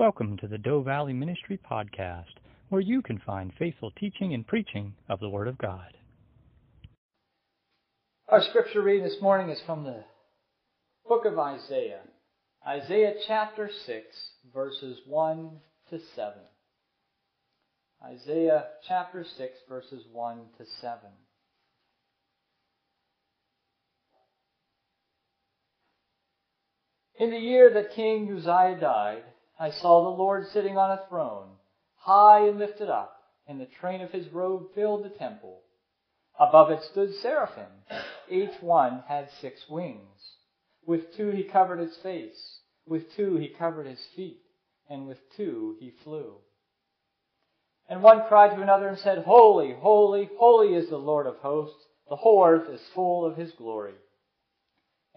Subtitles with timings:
[0.00, 2.32] Welcome to the Doe Valley Ministry Podcast,
[2.70, 5.92] where you can find faithful teaching and preaching of the Word of God.
[8.26, 10.02] Our scripture reading this morning is from the
[11.06, 12.00] book of Isaiah,
[12.66, 14.06] Isaiah chapter 6,
[14.54, 15.50] verses 1
[15.90, 16.32] to 7.
[18.02, 20.98] Isaiah chapter 6, verses 1 to 7.
[27.18, 29.24] In the year that King Uzziah died,
[29.60, 31.50] I saw the Lord sitting on a throne,
[31.96, 33.14] high and lifted up,
[33.46, 35.60] and the train of his robe filled the temple.
[36.38, 37.70] Above it stood seraphim.
[38.30, 40.36] Each one had six wings.
[40.86, 44.40] With two he covered his face, with two he covered his feet,
[44.88, 46.36] and with two he flew.
[47.86, 51.84] And one cried to another and said, Holy, holy, holy is the Lord of hosts.
[52.08, 53.94] The whole earth is full of his glory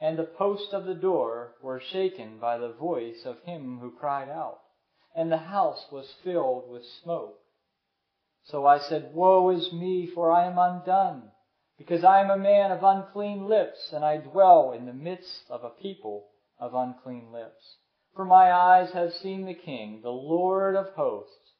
[0.03, 4.27] and the posts of the door were shaken by the voice of him who cried
[4.27, 4.59] out,
[5.15, 7.39] and the house was filled with smoke.
[8.43, 11.31] So I said, Woe is me, for I am undone,
[11.77, 15.63] because I am a man of unclean lips, and I dwell in the midst of
[15.63, 16.27] a people
[16.59, 17.77] of unclean lips.
[18.13, 21.53] For my eyes have seen the King, the Lord of hosts.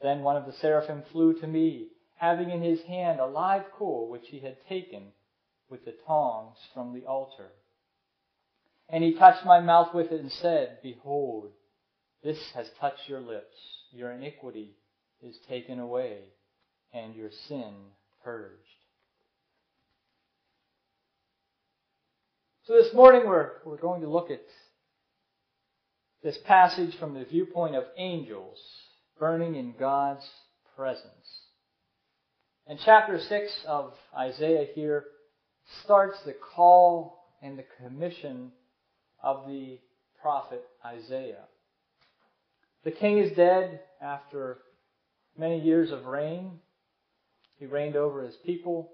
[0.00, 4.08] Then one of the seraphim flew to me, having in his hand a live coal
[4.08, 5.12] which he had taken
[5.70, 7.50] with the tongs from the altar.
[8.88, 11.50] And he touched my mouth with it and said, Behold,
[12.22, 13.56] this has touched your lips.
[13.92, 14.76] Your iniquity
[15.22, 16.18] is taken away,
[16.92, 17.72] and your sin
[18.22, 18.58] purged.
[22.66, 24.40] So this morning we're, we're going to look at
[26.22, 28.58] this passage from the viewpoint of angels
[29.18, 30.26] burning in God's
[30.74, 31.02] presence.
[32.66, 35.04] And chapter 6 of Isaiah here
[35.82, 38.52] starts the call and the commission
[39.22, 39.78] of the
[40.20, 41.44] prophet Isaiah.
[42.84, 44.58] The king is dead after
[45.36, 46.60] many years of reign.
[47.58, 48.90] He reigned over his people.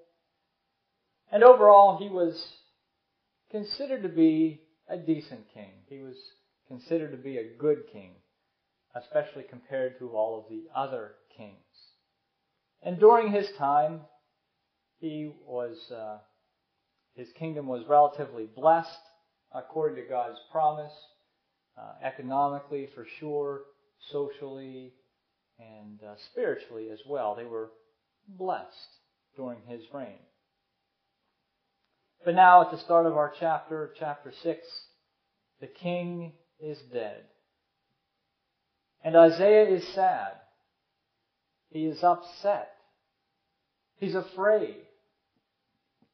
[1.33, 2.53] And overall, he was
[3.51, 5.71] considered to be a decent king.
[5.89, 6.17] He was
[6.69, 8.13] considered to be a good king,
[8.95, 11.57] especially compared to all of the other kings.
[12.83, 14.01] And during his time,
[15.01, 16.19] he was uh,
[17.21, 18.89] his kingdom was relatively blessed
[19.55, 20.93] according to God's promise,
[21.79, 23.61] uh, economically for sure,
[24.11, 24.95] socially,
[25.59, 27.35] and uh, spiritually as well.
[27.35, 27.73] They were
[28.27, 28.97] blessed
[29.37, 30.19] during his reign.
[32.25, 34.59] But now, at the start of our chapter, chapter 6,
[35.61, 37.25] the king is dead.
[39.05, 40.33] And Isaiah is sad.
[41.69, 42.73] He is upset.
[43.99, 44.77] He's afraid.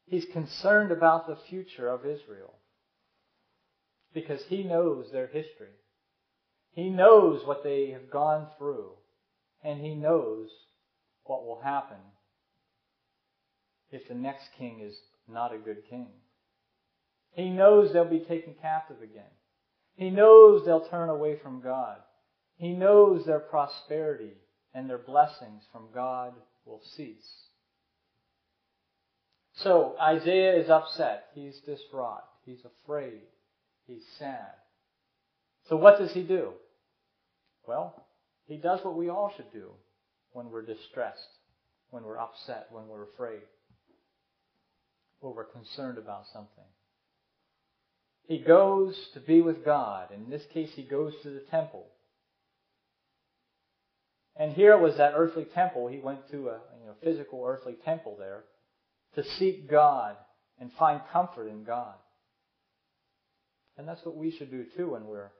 [0.07, 2.53] He's concerned about the future of Israel
[4.13, 5.75] because he knows their history.
[6.71, 8.91] He knows what they have gone through,
[9.63, 10.49] and he knows
[11.23, 11.97] what will happen
[13.91, 14.97] if the next king is
[15.27, 16.07] not a good king.
[17.31, 19.31] He knows they'll be taken captive again.
[19.95, 21.97] He knows they'll turn away from God.
[22.57, 24.33] He knows their prosperity
[24.73, 26.33] and their blessings from God
[26.65, 27.46] will cease.
[29.63, 31.25] So Isaiah is upset.
[31.33, 32.23] He's distraught.
[32.45, 33.21] He's afraid.
[33.87, 34.53] He's sad.
[35.67, 36.51] So what does he do?
[37.67, 38.05] Well,
[38.45, 39.71] he does what we all should do
[40.31, 41.27] when we're distressed,
[41.89, 43.41] when we're upset, when we're afraid,
[45.19, 46.63] when we're concerned about something.
[48.27, 50.09] He goes to be with God.
[50.13, 51.87] In this case, he goes to the temple.
[54.35, 55.87] And here it was that earthly temple.
[55.87, 58.43] He went to a you know, physical earthly temple there
[59.17, 60.15] to seek God
[60.59, 61.95] and find comfort in God.
[63.77, 65.31] And that's what we should do too when we're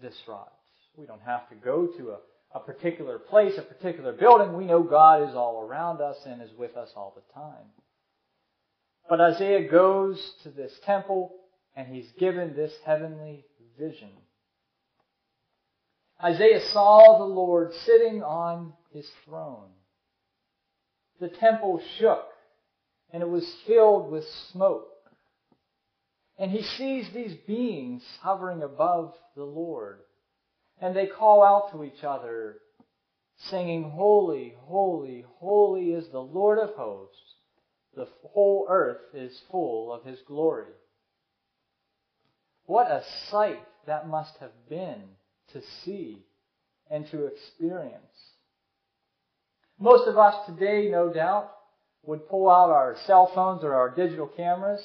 [0.00, 0.48] distraught.
[0.96, 2.18] We don't have to go to a,
[2.54, 4.56] a particular place, a particular building.
[4.56, 7.66] We know God is all around us and is with us all the time.
[9.08, 11.34] But Isaiah goes to this temple
[11.74, 13.46] and he's given this heavenly
[13.78, 14.10] vision.
[16.22, 19.70] Isaiah saw the Lord sitting on his throne
[21.22, 22.26] the temple shook
[23.12, 24.88] and it was filled with smoke.
[26.36, 30.00] And he sees these beings hovering above the Lord.
[30.80, 32.56] And they call out to each other,
[33.50, 37.16] singing, Holy, holy, holy is the Lord of hosts.
[37.94, 40.72] The whole earth is full of his glory.
[42.66, 45.02] What a sight that must have been
[45.52, 46.24] to see
[46.90, 48.31] and to experience.
[49.82, 51.50] Most of us today, no doubt,
[52.04, 54.80] would pull out our cell phones or our digital cameras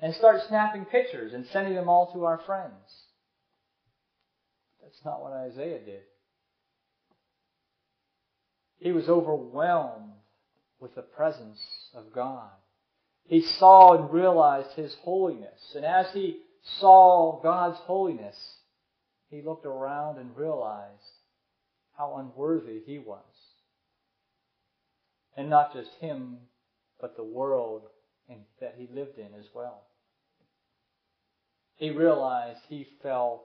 [0.00, 2.72] and start snapping pictures and sending them all to our friends.
[4.82, 6.00] That's not what Isaiah did.
[8.80, 10.14] He was overwhelmed
[10.80, 11.60] with the presence
[11.94, 12.50] of God.
[13.22, 15.74] He saw and realized His holiness.
[15.76, 16.38] And as he
[16.80, 18.36] saw God's holiness,
[19.30, 21.17] he looked around and realized
[21.98, 23.24] how unworthy he was.
[25.36, 26.38] And not just him,
[27.00, 27.82] but the world
[28.60, 29.82] that he lived in as well.
[31.76, 33.44] He realized he fell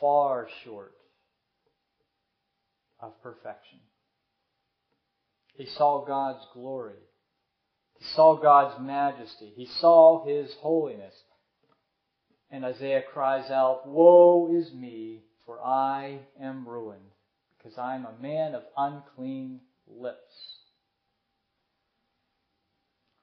[0.00, 0.94] far short
[3.00, 3.78] of perfection.
[5.54, 6.98] He saw God's glory.
[7.98, 9.52] He saw God's majesty.
[9.56, 11.14] He saw His holiness.
[12.50, 17.13] And Isaiah cries out, Woe is me, for I am ruined,
[17.64, 20.34] because I am a man of unclean lips.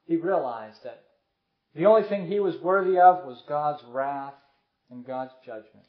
[0.05, 1.03] He realized that
[1.75, 4.33] the only thing he was worthy of was God's wrath
[4.89, 5.85] and God's judgment.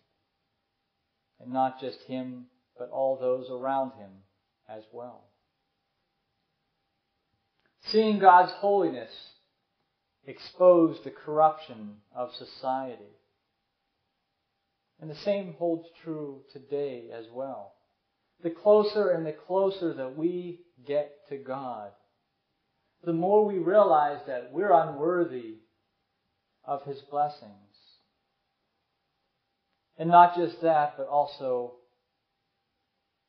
[1.41, 2.47] And not just him,
[2.79, 4.11] but all those around him
[4.69, 5.25] as well.
[7.87, 9.11] Seeing God's holiness
[10.25, 13.17] exposed the corruption of society.
[15.01, 17.73] And the same holds true today as well.
[18.43, 21.91] The closer and the closer that we get to God,
[23.05, 25.57] the more we realize that we're unworthy
[26.65, 27.53] of His blessings.
[29.99, 31.75] And not just that, but also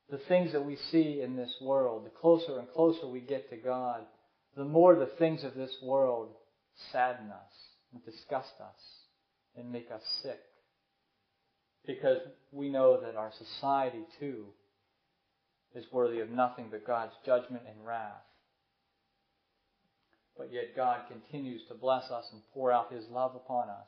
[0.10, 2.06] the things that we see in this world.
[2.06, 4.02] The closer and closer we get to God,
[4.56, 6.30] the more the things of this world
[6.92, 7.54] sadden us
[7.92, 8.82] and disgust us
[9.56, 10.40] and make us sick.
[11.86, 12.20] Because
[12.52, 14.46] we know that our society too
[15.76, 18.24] is worthy of nothing but God's judgment and wrath.
[20.38, 23.88] But yet God continues to bless us and pour out His love upon us.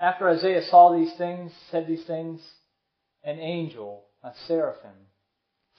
[0.00, 2.40] After Isaiah saw these things, said these things,
[3.22, 5.08] an angel, a seraphim,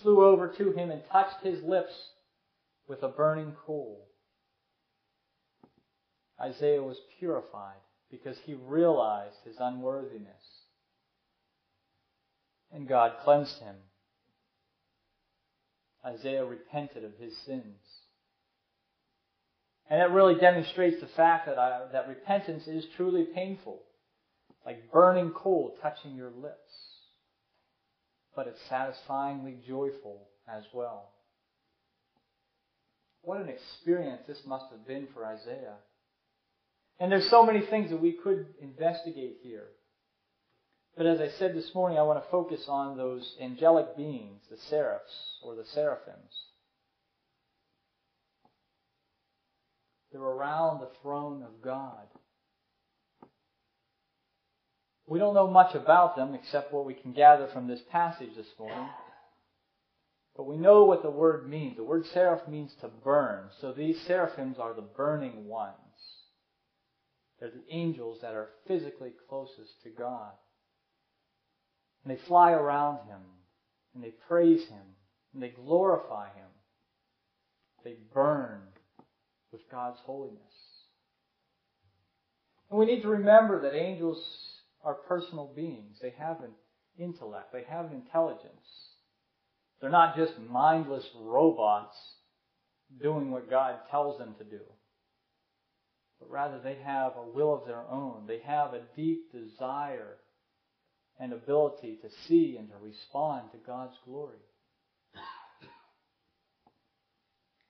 [0.02, 1.94] flew over to him and touched his lips
[2.88, 4.08] with a burning coal.
[6.40, 7.80] Isaiah was purified
[8.10, 10.55] because he realized his unworthiness.
[12.76, 13.76] And God cleansed him.
[16.06, 17.80] Isaiah repented of his sins.
[19.90, 23.80] And it really demonstrates the fact that, I, that repentance is truly painful,
[24.66, 26.74] like burning coal touching your lips.
[28.36, 31.12] But it's satisfyingly joyful as well.
[33.22, 35.78] What an experience this must have been for Isaiah.
[37.00, 39.68] And there's so many things that we could investigate here.
[40.98, 44.58] But as I said this morning, I want to focus on those angelic beings, the
[44.70, 46.32] seraphs or the seraphims.
[50.12, 52.08] They're around the throne of God.
[55.08, 58.48] We don't know much about them except what we can gather from this passage this
[58.58, 58.90] morning.
[60.38, 61.76] But we know what the word means.
[61.76, 63.50] The word seraph means to burn.
[63.60, 65.76] So these seraphims are the burning ones.
[67.40, 70.32] They're the angels that are physically closest to God.
[72.06, 73.22] And they fly around him,
[73.94, 74.96] and they praise him,
[75.34, 76.46] and they glorify him.
[77.84, 78.62] They burn
[79.52, 80.40] with God's holiness.
[82.70, 84.24] And we need to remember that angels
[84.84, 85.98] are personal beings.
[86.02, 86.52] They have an
[86.98, 88.94] intellect, they have intelligence.
[89.82, 91.98] They're not just mindless robots
[93.02, 94.62] doing what God tells them to do
[96.20, 98.26] but rather they have a will of their own.
[98.28, 100.18] They have a deep desire
[101.20, 104.38] and ability to see and to respond to God's glory.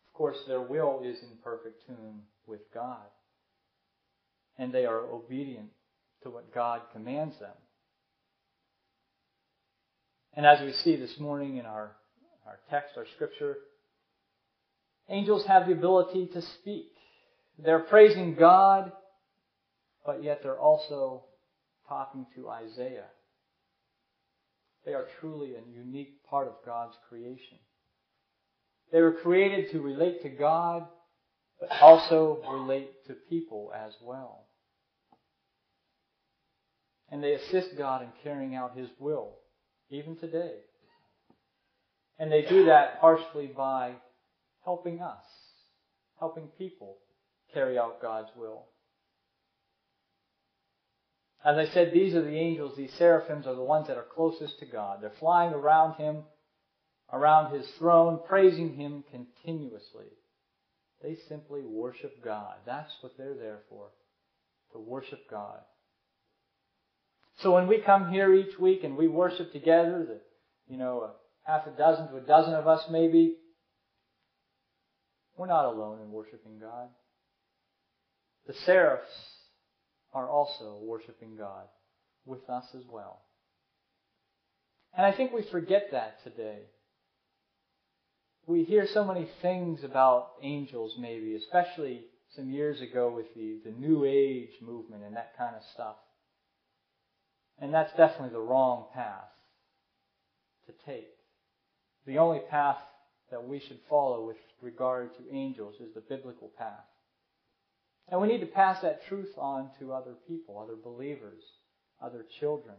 [0.08, 3.06] Of course, their will is in perfect tune with God,
[4.58, 5.70] and they are obedient
[6.24, 7.52] to what God commands them.
[10.36, 11.92] And as we see this morning in our,
[12.46, 13.58] our text, our scripture,
[15.10, 16.92] angels have the ability to speak.
[17.58, 18.92] They're praising God,
[20.06, 21.24] but yet they're also
[21.88, 23.06] talking to Isaiah.
[24.86, 27.58] They are truly a unique part of God's creation.
[28.92, 30.86] They were created to relate to God,
[31.60, 34.46] but also relate to people as well.
[37.10, 39.36] And they assist God in carrying out His will,
[39.89, 40.54] even today.
[42.20, 43.94] And they do that partially by
[44.63, 45.25] helping us,
[46.20, 46.98] helping people
[47.54, 48.65] carry out God's will.
[51.46, 54.58] As I said, these are the angels, these seraphims are the ones that are closest
[54.60, 54.98] to God.
[55.00, 56.24] They're flying around Him,
[57.14, 60.08] around His throne, praising Him continuously.
[61.04, 62.56] They simply worship God.
[62.66, 63.90] That's what they're there for,
[64.72, 65.60] to worship God.
[67.42, 70.22] So when we come here each week and we worship together, the,
[70.68, 71.12] you know,
[71.44, 73.36] half a dozen to a dozen of us maybe,
[75.38, 76.88] we're not alone in worshiping God.
[78.48, 79.35] The seraphs
[80.16, 81.66] are also worshiping God
[82.26, 83.22] with us as well.
[84.98, 86.60] And I think we forget that today.
[88.48, 92.06] We hear so many things about angels, maybe, especially
[92.36, 95.98] some years ago with the, the New Age movement and that kind of stuff.
[97.60, 99.30] And that's definitely the wrong path
[100.68, 101.10] to take.
[102.06, 102.78] The only path
[103.32, 106.86] that we should follow with regard to angels is the biblical path.
[108.10, 111.42] And we need to pass that truth on to other people, other believers,
[112.02, 112.76] other children.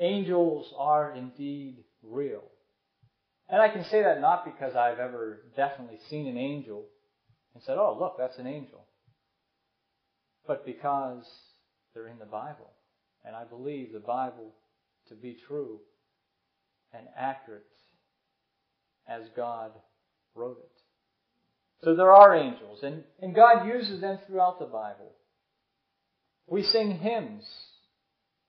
[0.00, 2.42] Angels are indeed real.
[3.48, 6.86] And I can say that not because I've ever definitely seen an angel
[7.54, 8.86] and said, oh, look, that's an angel.
[10.46, 11.24] But because
[11.94, 12.72] they're in the Bible.
[13.24, 14.54] And I believe the Bible
[15.08, 15.78] to be true
[16.92, 17.62] and accurate
[19.06, 19.72] as God
[20.34, 20.71] wrote it.
[21.84, 25.12] So there are angels, and, and God uses them throughout the Bible.
[26.46, 27.44] We sing hymns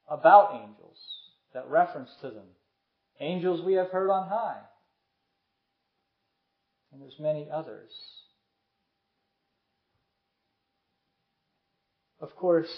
[0.08, 0.98] about angels
[1.54, 2.46] that reference to them.
[3.20, 4.60] Angels we have heard on high.
[6.92, 7.90] And there's many others.
[12.20, 12.72] Of course,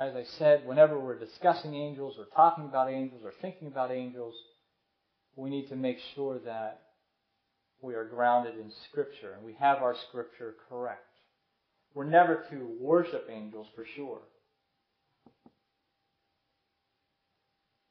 [0.00, 4.34] as I said, whenever we're discussing angels or talking about angels or thinking about angels,
[5.36, 6.80] we need to make sure that
[7.82, 11.06] we are grounded in Scripture and we have our Scripture correct.
[11.94, 14.20] We're never to worship angels for sure.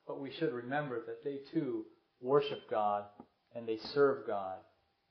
[0.08, 1.86] But we should remember that they too
[2.22, 3.06] worship God
[3.56, 4.58] and they serve God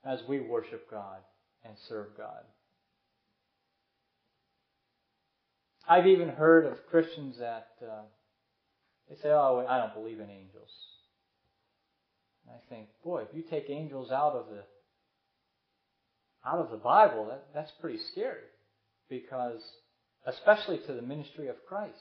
[0.03, 1.19] as we worship God
[1.63, 2.43] and serve God.
[5.87, 8.03] I've even heard of Christians that uh,
[9.09, 10.69] they say, "Oh, I don't believe in angels."
[12.49, 14.63] And I think, boy, if you take angels out of the
[16.45, 18.47] out of the Bible, that, that's pretty scary,
[19.09, 19.59] because
[20.25, 21.93] especially to the ministry of Christ,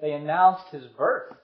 [0.00, 1.34] they announced His birth,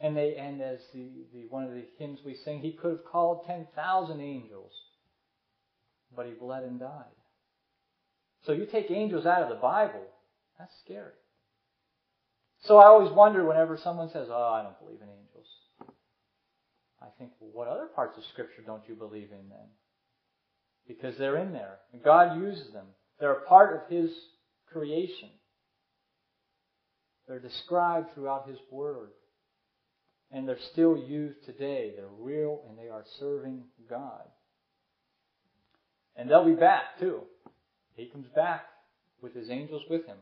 [0.00, 3.04] and they and as the, the one of the hymns we sing, He could have
[3.04, 4.72] called ten thousand angels,
[6.14, 7.04] but He bled and died.
[8.46, 10.04] So you take angels out of the Bible,
[10.58, 11.12] that's scary.
[12.64, 15.46] So I always wonder whenever someone says, Oh, I don't believe in angels.
[17.02, 19.68] I think, well, what other parts of Scripture don't you believe in then?
[20.86, 21.78] Because they're in there.
[22.04, 22.86] God uses them.
[23.18, 24.10] They're a part of His
[24.72, 25.30] creation.
[27.26, 29.10] They're described throughout His Word.
[30.30, 31.92] And they're still used today.
[31.94, 34.22] They're real and they are serving God.
[36.16, 37.20] And they'll be back too.
[37.94, 38.64] He comes back
[39.20, 40.16] with his angels with him.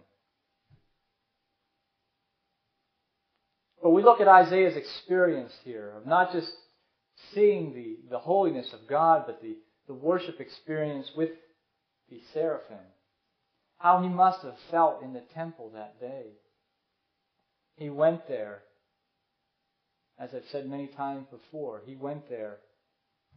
[3.82, 6.52] But we look at Isaiah's experience here of not just
[7.34, 11.30] seeing the, the holiness of God, but the, the worship experience with
[12.10, 12.78] the seraphim.
[13.78, 16.26] How he must have felt in the temple that day.
[17.76, 18.62] He went there,
[20.18, 22.58] as I've said many times before, he went there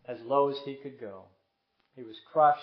[0.05, 1.23] as low as he could go.
[1.95, 2.59] He was crushed,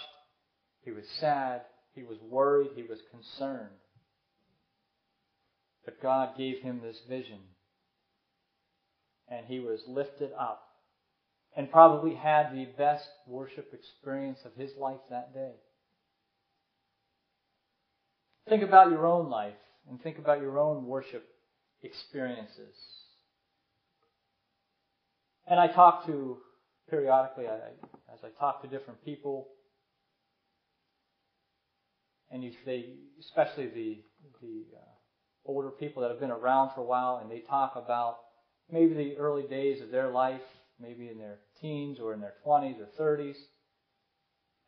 [0.83, 1.63] he was sad.
[1.95, 2.71] He was worried.
[2.75, 3.77] He was concerned.
[5.85, 7.41] But God gave him this vision.
[9.29, 10.63] And he was lifted up.
[11.57, 15.53] And probably had the best worship experience of his life that day.
[18.49, 19.55] Think about your own life
[19.89, 21.29] and think about your own worship
[21.83, 22.77] experiences.
[25.47, 26.39] And I talk to,
[26.89, 27.55] periodically, I,
[28.13, 29.49] as I talk to different people,
[32.31, 33.99] and you say, especially the
[34.41, 34.81] the uh,
[35.45, 38.19] older people that have been around for a while, and they talk about
[38.71, 40.43] maybe the early days of their life,
[40.81, 43.37] maybe in their teens or in their 20s or 30s,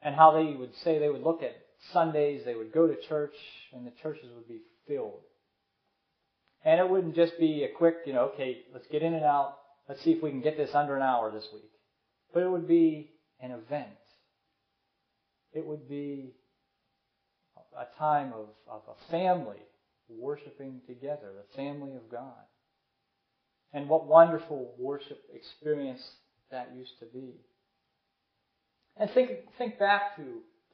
[0.02, 1.56] and how they would say they would look at
[1.92, 3.34] Sundays, they would go to church,
[3.72, 5.20] and the churches would be filled.
[6.64, 9.56] And it wouldn't just be a quick, you know, okay, let's get in and out.
[9.88, 11.70] Let's see if we can get this under an hour this week.
[12.32, 13.88] But it would be an event.
[15.52, 16.34] It would be
[17.76, 19.58] a time of, of a family
[20.08, 22.44] worshiping together, the family of God.
[23.72, 26.02] And what wonderful worship experience
[26.50, 27.32] that used to be.
[28.96, 30.22] And think, think back to,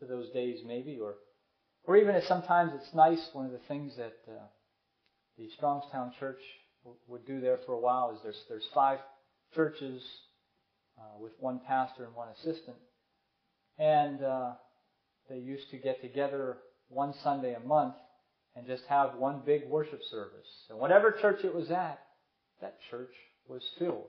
[0.00, 1.14] to those days maybe, or,
[1.84, 4.46] or even if sometimes it's nice, one of the things that uh,
[5.36, 6.40] the Strongstown Church
[7.06, 8.98] would do there for a while is there's, there's five
[9.54, 10.02] churches
[10.98, 12.76] uh, with one pastor and one assistant.
[13.78, 14.52] And uh,
[15.28, 17.94] they used to get together one Sunday a month
[18.56, 20.48] and just have one big worship service.
[20.68, 22.00] And whatever church it was at,
[22.60, 23.14] that church
[23.48, 24.08] was filled.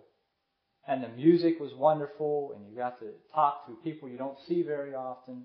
[0.88, 4.64] And the music was wonderful, and you got to talk to people you don't see
[4.64, 5.44] very often.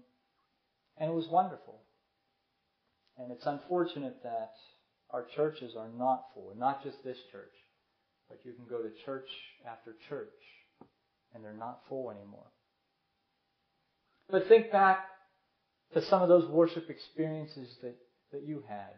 [0.96, 1.80] And it was wonderful.
[3.18, 4.52] And it's unfortunate that
[5.11, 7.52] our churches are not full, not just this church,
[8.28, 9.28] but you can go to church
[9.70, 10.28] after church,
[11.34, 12.46] and they're not full anymore.
[14.30, 15.06] But think back
[15.92, 17.96] to some of those worship experiences that,
[18.32, 18.94] that you had.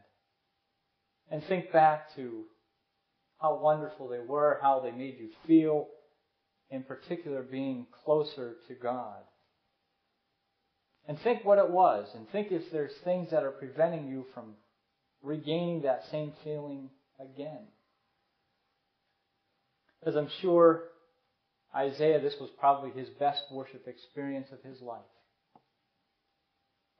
[1.31, 2.45] And think back to
[3.41, 5.89] how wonderful they were, how they made you feel,
[6.71, 9.19] in particular being closer to God.
[11.09, 14.55] And think what it was, and think if there's things that are preventing you from
[15.23, 16.91] regaining that same feeling
[17.21, 17.67] again.
[20.01, 20.85] Because I'm sure
[21.75, 25.01] Isaiah, this was probably his best worship experience of his life.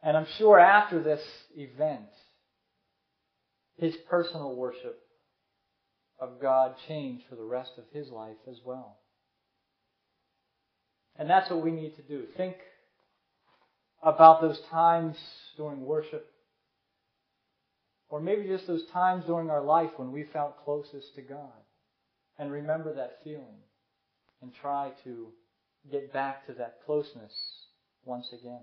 [0.03, 1.23] And I'm sure after this
[1.57, 2.09] event,
[3.77, 5.01] his personal worship
[6.19, 8.99] of God change for the rest of his life as well.
[11.19, 12.25] And that's what we need to do.
[12.37, 12.57] Think
[14.03, 15.17] about those times
[15.57, 16.31] during worship,
[18.09, 21.51] or maybe just those times during our life when we felt closest to God.
[22.39, 23.63] And remember that feeling
[24.43, 25.29] and try to
[25.91, 27.33] get back to that closeness
[28.05, 28.63] once again.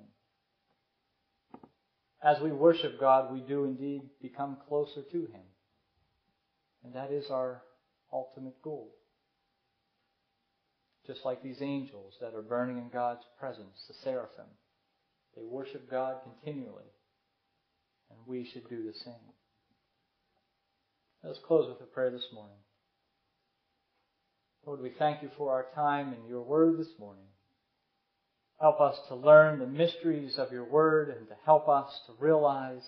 [2.24, 5.42] As we worship God, we do indeed become closer to Him.
[6.84, 7.62] And that is our
[8.12, 8.92] ultimate goal.
[11.08, 14.46] Just like these angels that are burning in God's presence, the seraphim.
[15.36, 16.92] They worship God continually.
[18.10, 19.14] And we should do the same.
[21.24, 22.58] Let's close with a prayer this morning.
[24.66, 27.26] Lord, we thank you for our time and your word this morning.
[28.60, 32.84] Help us to learn the mysteries of your word and to help us to realize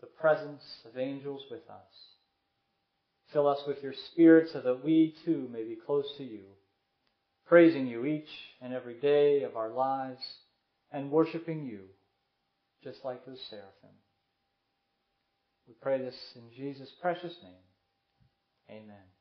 [0.00, 2.09] the presence of angels with us.
[3.32, 6.42] Fill us with your spirit so that we too may be close to you,
[7.46, 8.28] praising you each
[8.60, 10.22] and every day of our lives
[10.90, 11.80] and worshiping you
[12.82, 13.96] just like those seraphim.
[15.68, 18.78] We pray this in Jesus' precious name.
[18.82, 19.19] Amen.